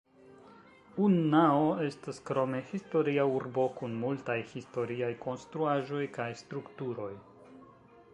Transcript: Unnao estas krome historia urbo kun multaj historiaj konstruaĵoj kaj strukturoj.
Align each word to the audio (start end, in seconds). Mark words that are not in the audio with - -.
Unnao 1.07 1.67
estas 1.87 2.21
krome 2.29 2.61
historia 2.69 3.25
urbo 3.33 3.65
kun 3.75 3.93
multaj 4.05 4.39
historiaj 4.55 5.11
konstruaĵoj 5.27 6.01
kaj 6.17 6.29
strukturoj. 6.41 7.13